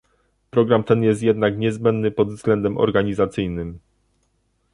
[0.51, 3.79] Program ten jest jednak niezbędny pod względem organizacyjnym